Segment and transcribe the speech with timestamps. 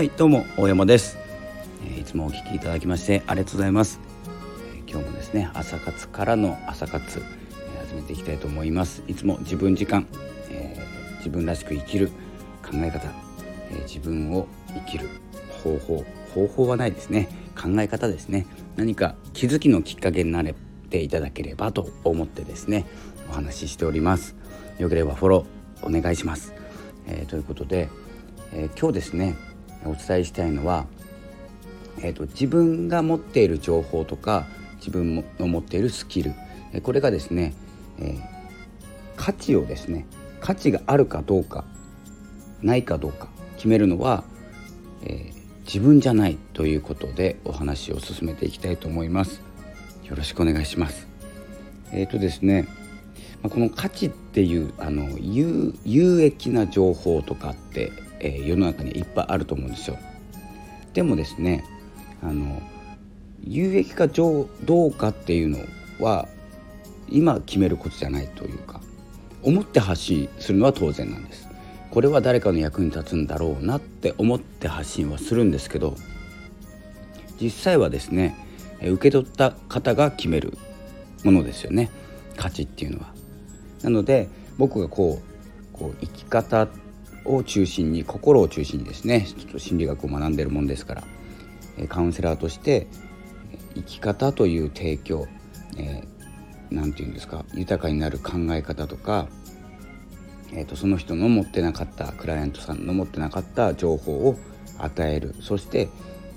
[0.00, 1.18] はいどうも大山です、
[1.84, 4.00] えー、いつもお聞きいただきましてありがとうございます、
[4.74, 9.02] えー、今日もですね朝活からの朝活、えー、始めていきたいと思います。
[9.08, 10.06] いつも自分時間、
[10.48, 10.74] え
[11.18, 12.08] 自分らしく生きる
[12.62, 13.08] 考え方、
[13.70, 15.06] え自分を生きる
[15.62, 16.02] 方法
[16.34, 17.28] 方法はないですね。
[17.54, 18.46] 考え方ですね。
[18.76, 20.54] 何か気づきのきっかけになれ
[20.88, 22.86] ていただければと思ってですね
[23.28, 24.34] お話ししております。
[24.78, 26.54] よければフォローお願いします、
[27.06, 27.90] えー、ということで、
[28.54, 29.36] えー、今日ですね
[29.84, 30.86] お伝えしたいのは、
[31.98, 36.32] えーと、自分が持っている情報とか自分の持っているスキル
[36.82, 37.54] これがですね、
[37.98, 38.20] えー、
[39.16, 40.06] 価値をですね
[40.40, 41.64] 価値があるかどうか
[42.62, 44.24] ないかどうか決めるのは、
[45.02, 49.42] えー、自分じゃないということでお話を進めていきたいと思います。
[50.04, 51.06] よろしくお願いします。
[51.92, 52.68] えっ、ー、とですね
[53.42, 57.90] この価値っていうあの有益な情報とかって、
[58.20, 59.98] えー、世の中にいっぱいあると思うんですよ。
[60.94, 61.64] でもですね
[62.22, 62.60] あの
[63.42, 64.46] 有益かど
[64.86, 65.58] うかっていうの
[65.98, 66.28] は
[67.08, 68.80] 今決めることじゃないというか
[69.42, 71.48] 思って発信するのは当然なんです。
[71.90, 75.96] これは誰かの役に立つんだろうなって思って発信はするんですけど
[77.40, 78.36] 実際はですね
[78.80, 80.56] 受け取った方が決める
[81.24, 81.90] ものですよね
[82.36, 83.12] 価値っていうのは。
[83.82, 86.68] なので僕がこうこう生き方
[87.24, 91.02] を中心に心を中心にですねちょっと心理学を学んでるもんですから
[91.88, 92.86] カウンセラーとして
[93.74, 95.26] 生き方という提供
[96.70, 99.28] 何、えー、て言うんですか豊かになる考え方とか、
[100.52, 104.36] えーと、その人の持ってなかったクライアントさんの持ってなかった情報を
[104.78, 105.34] 与える。
[105.40, 105.88] そして、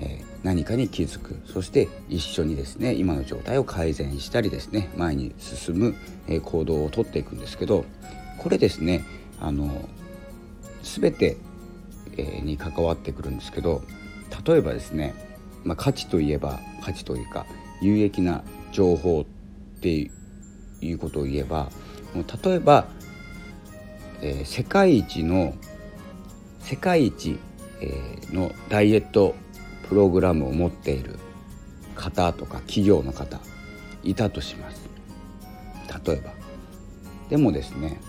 [0.00, 1.40] えー、何かに気づく。
[1.46, 5.94] そして一緒にですね今の状態を改善したりですね前に進む、
[6.28, 7.84] え行動をとっていくんですけど
[8.38, 9.04] これですね
[9.40, 9.88] あの
[10.86, 11.36] 全て、
[12.16, 13.82] えに関わってくるんですけど
[14.46, 15.14] 例えばですね、
[15.64, 17.44] まあ、価値といえば価値というか
[17.82, 19.24] 有益な情報っ
[19.80, 20.10] て
[20.80, 21.68] いうことを言えば
[22.14, 22.86] もう例えば、
[24.22, 25.54] えー、世界一の
[26.60, 27.38] 世界一、
[27.82, 29.34] えー、のダイエット
[29.88, 31.18] プログラムを持っている
[31.94, 33.40] 方とか企業の方
[34.02, 34.88] いたとします。
[36.06, 36.32] 例えば。
[37.28, 38.00] でもですね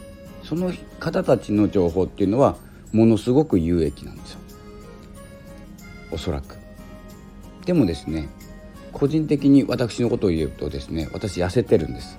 [0.43, 2.55] その方たちの情報っていうのは
[2.91, 4.39] ものすごく有益なんですよ。
[6.11, 6.57] おそらく。
[7.65, 8.29] でもですね
[8.93, 12.17] 個人的に私のことを言うとですね私痩せてるんです。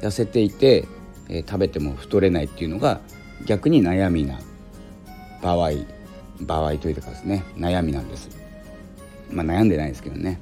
[0.00, 0.86] 痩せていて、
[1.28, 3.00] えー、食べても太れないっていうのが
[3.46, 4.38] 逆に悩みな
[5.42, 5.70] 場合
[6.40, 8.28] 場合というかですね悩みなんです。
[9.30, 10.40] まあ、悩んでないですけどね。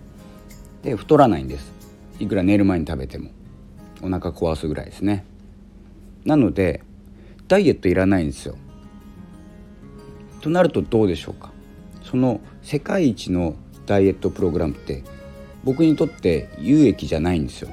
[0.83, 1.73] で太らないんです。
[2.19, 3.31] いくら寝る前に食べても
[4.03, 5.25] お腹壊すぐらいですね。
[6.25, 6.83] なので
[7.49, 8.57] ダイエットいらないんですよ。
[10.43, 11.51] となるとどうでしょうか？
[12.03, 13.55] その世界一の
[13.87, 15.03] ダイエットプログラムって
[15.65, 17.71] 僕にとって有益じゃないんですよ。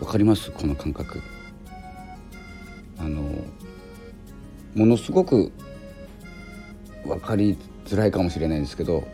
[0.00, 0.52] わかります？
[0.52, 1.20] この感覚。
[2.98, 3.22] あの
[4.74, 5.50] ものすごく
[7.04, 7.58] 分かり
[7.90, 9.04] 辛いかもしれないんですけど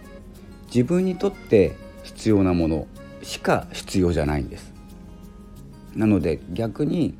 [0.66, 2.86] 自分にとって必要なもの
[3.22, 4.74] しか必要じゃないんです。
[5.94, 7.14] なので逆に、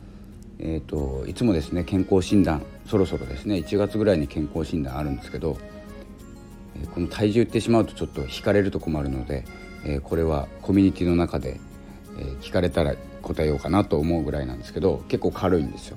[0.58, 5.58] えーと、いつもですね健康診断そろそろですね1月ぐらいに健康診断あるんですけど、
[6.94, 9.44] この体重ってしまうとちょっと引かれると困るので、
[10.04, 11.60] これはコミュニティの中で、
[12.40, 15.96] 聞かれたら答えようかなと思うぐらいなんですけど結構軽いんですよ。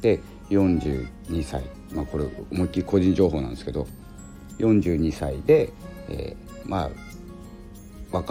[0.00, 0.20] で
[0.50, 1.08] 42
[1.42, 3.86] 歳まあこれ思いっきり個人情報なんですけど
[4.58, 5.72] 42歳で、
[6.08, 6.90] えー、ま
[8.12, 8.30] あ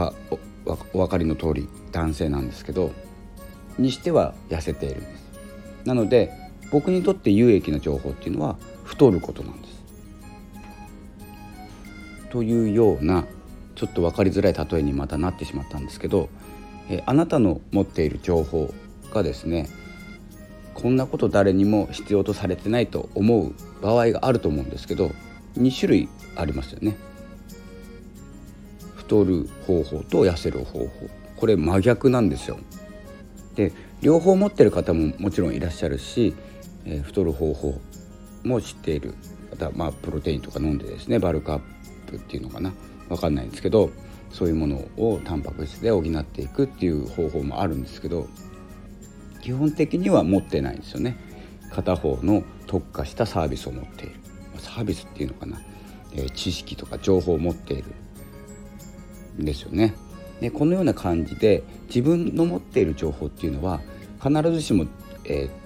[0.66, 2.92] お分かりの通り男性なんですけど
[3.78, 5.30] にしては痩せているんです
[5.86, 6.32] なので
[6.72, 9.80] 僕にとって有益な情報っていうのは太ることなんです。
[12.30, 13.26] というような
[13.76, 16.30] ちょっと分かりづらい例えにまたなってしまったんですけど、
[16.90, 18.74] え、あなたの持っている情報
[19.14, 19.70] がですね
[20.74, 25.12] こんなこと誰にも必要とされてないと思う場合があると思うんですけど
[25.58, 26.96] 2種類ありますよね。
[28.96, 30.90] 太る方法と痩せる方法。
[31.36, 32.60] これ真逆なんですよ。
[33.56, 36.36] で両方持ってる方ももちろんいらっしゃるし、
[36.90, 37.80] え、太る方法
[38.44, 39.14] も知っている。
[39.52, 41.60] またまあプロテインとか飲んでですねバルクアッ
[42.08, 42.74] プっていうのかな。
[43.10, 43.90] 分かんないんですけど
[44.30, 48.28] そういうものをタンパク質で補っていくっていう方法もあるんですけど
[49.42, 51.18] 基本的には持ってないんですよね。
[51.72, 54.16] 片方の特化したサービスを持っている。
[54.58, 55.60] サービスっていうのかな、
[56.14, 57.86] えー、知識とか情報を持っている。
[59.40, 59.96] んですよね。
[60.42, 63.82] でこのような感じで自分の持っている情報っていうのは
[64.22, 64.86] 必ずしも、
[65.26, 65.59] えー、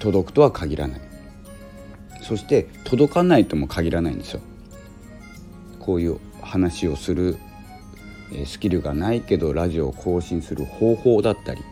[0.00, 1.00] 届くとは限らない
[2.22, 4.40] そして届かないとも限らないんですよ。
[5.80, 7.36] こういう話をする
[8.46, 11.62] スキルがないけどラジオを更新する方法だったり、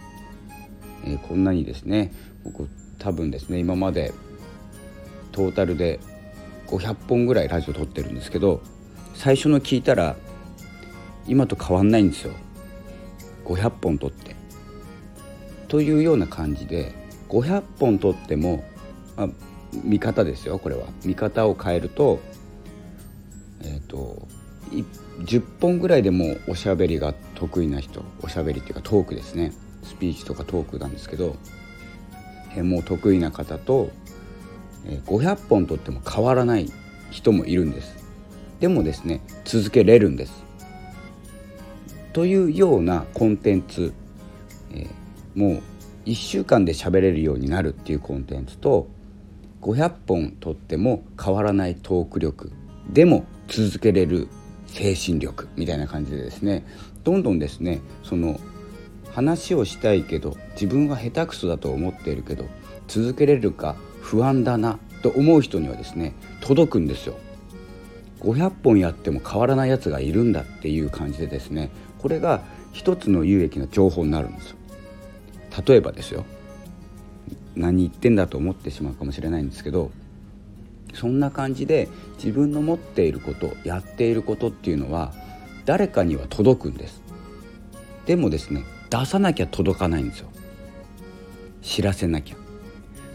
[1.04, 4.12] え、こんなにですね僕多分ですね今まで
[5.30, 6.00] トータルで
[6.66, 8.60] 500本ぐらいラジオ撮ってるんですけど
[9.14, 10.16] 最初の聞いたら
[11.26, 12.32] 今と変わんないんですよ
[13.44, 14.34] 500本撮って。
[15.68, 16.94] というような感じで
[17.28, 18.64] 500本撮っても、
[19.16, 19.28] まあ、
[19.84, 20.86] 見方ですよこれは。
[21.04, 22.20] 見方を変えると
[23.62, 24.26] えっ、ー、と
[25.20, 29.52] 10本ぐらいでもおしゃべりが得意な人おしゃべりっていうかトークですね。
[29.82, 31.36] スピーチとかトークなんですけど、
[32.54, 33.90] え、もう得意な方と、
[34.86, 36.70] え、500本撮っても変わらない
[37.10, 37.96] 人もいるんです。
[38.60, 40.44] でもですね続けれるんです。
[42.12, 43.92] というようなコンテンツ、
[44.72, 45.62] えー、もう
[46.08, 48.88] 1週間で喋れるようになるっていうコンテンツと
[49.60, 52.50] 500本撮っても変わらないトーク力
[52.88, 54.28] でも続けれる
[54.68, 56.64] 精神力みたいな感じでですね
[57.04, 58.40] どんどんですねその
[59.10, 62.46] 話をしたいけど自分は下手くそだと思っているけど
[62.86, 67.16] 続けれるか不安だなと思う人にはですね届くんですよ。
[68.20, 74.57] 500本やっても変わらないやつがいるんだっていう感じでですねこれが一つの有益な情報になるんですよ。
[75.66, 76.24] 例えばですよ。
[77.56, 79.90] 何言ってんだと思ってしまうかもしれないんですけど
[80.94, 85.12] そんな感じで自分の持っていることやっていることっていうのは
[85.64, 87.02] 誰かには届くんです。
[88.06, 90.28] でもですね出さなきゃ届かないんですよ。
[91.62, 92.36] 知らせなきゃ。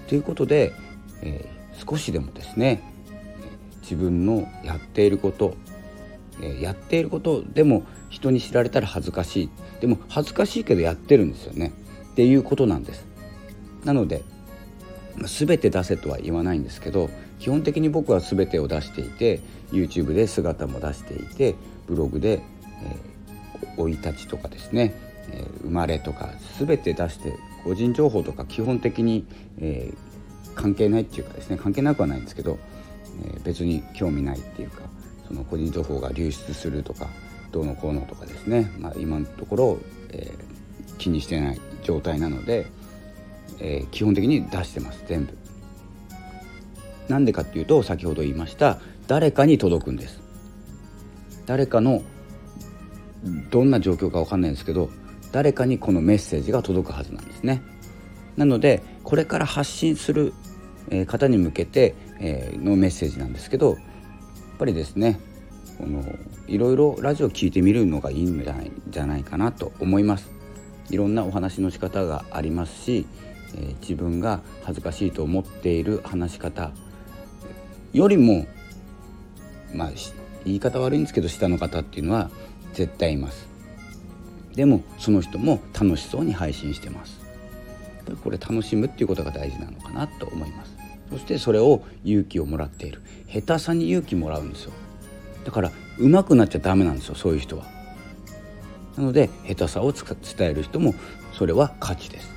[0.07, 0.73] ということで、
[1.21, 2.83] えー、少しでもですね
[3.81, 5.55] 自分のやっていること、
[6.41, 9.49] えー、やっていることでも人に知られたら恥ずかしい。
[9.79, 11.73] でも恥ずかしいけどやってるんですよね。
[12.13, 13.05] っていうことなんです。
[13.83, 14.23] なので
[15.21, 21.55] 全て出せとは言わないんですけど基本的に僕は全てを出していて YouTube で姿も出していて
[21.87, 22.41] ブログで
[23.67, 24.93] 生、えー、い立ちとかですね、
[25.31, 26.29] えー、生まれとか
[26.59, 27.33] 全て出して
[27.63, 29.25] 個人情報とか基本的に、
[29.59, 32.57] えー、関係ないっていうかですね関係なくはないんですけど、
[33.23, 34.81] えー、別に興味ないっていうか
[35.27, 37.07] その個人情報が流出するとか
[37.51, 41.72] どうのこうのとかですね、まあ、今のところ、えー、気にしてない。
[41.83, 42.65] 状態なので。
[43.59, 45.37] えー、基本的に出してます全部。
[47.07, 50.21] なんでかっていうと先ほど言いました誰かに届くんです。
[51.45, 52.01] 誰かの
[53.51, 54.89] どんな状況か分かんないんですけど
[55.31, 57.61] 誰かにこのメッセージが届くはずなんですね。
[58.37, 60.33] なのでこれから発信する
[61.07, 61.95] 方に向けて
[62.61, 63.77] のメッセージなんですけどやっ
[64.57, 65.19] ぱりですね
[65.77, 66.03] この
[66.47, 70.32] いろいろラジオ聞いてみるのがいいんじゃないじゃないかなと思います。
[70.89, 73.05] いろんなお話の仕方がありますし
[73.55, 76.71] えー、自分が恥ずかしいと思っている話し方
[77.93, 78.45] よりも
[79.73, 79.91] まあ
[80.45, 82.29] 言い方悪いんですけど下の方っていうのは
[82.73, 83.47] 絶対います。
[84.55, 87.21] でもその人も楽しそうに配信してます。
[88.23, 90.75] これ楽しむっていうことが大事なのかなと思います。
[91.11, 93.01] そしてそれを勇気をもらっている。
[93.27, 94.71] 下手さに勇気もらうんですよ。
[95.45, 97.65] だから上手くなっちゃダメなんですよそういう人は。
[98.97, 100.93] なので下手さを伝える人も
[101.33, 102.31] それは価値です。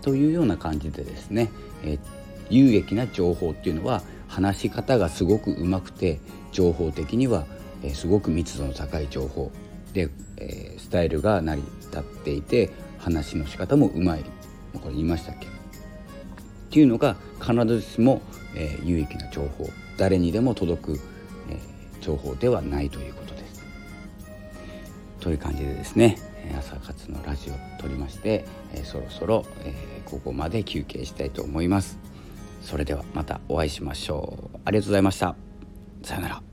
[0.00, 1.50] というような感じでですね、
[1.84, 1.98] え、
[2.50, 6.18] 有益な情報っていうのは話し方がすごくうまくて
[6.50, 7.46] 情報的には、
[7.82, 9.52] え、すごく密度の高い情報。
[9.92, 14.24] で、え、スタイルが成り立っていて話の仕方もうまい
[14.74, 15.46] これ言いましたっけ？
[15.46, 15.50] っ
[16.70, 18.22] ていうのが必ずしも、
[18.56, 19.68] え、有益な情報。
[19.98, 21.00] 誰にでも届く、
[21.50, 21.60] え、
[22.00, 23.21] 情報ではないということ。
[25.22, 26.18] という感じでですね
[26.58, 29.72] 朝活のラジオ撮りまして、えそろそろ、え
[30.04, 31.98] ここまで休憩したいと思います。
[32.60, 34.58] それではまたお会いしましょう。
[34.64, 35.36] ありがとうございました。
[36.02, 36.51] さようなら。